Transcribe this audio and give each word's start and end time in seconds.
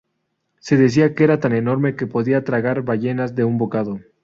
Se 0.57 0.77
decía 0.77 1.13
que 1.13 1.23
era 1.23 1.39
tan 1.39 1.53
enorme 1.53 1.95
que 1.95 2.07
podía 2.07 2.43
tragar 2.43 2.81
ballenas 2.81 3.35
de 3.35 3.43
un 3.43 3.59
bocado. 3.59 3.99